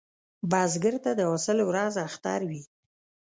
[0.51, 2.61] بزګر ته د حاصل ورځ اختر وي